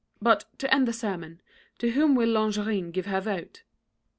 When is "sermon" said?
0.93-1.41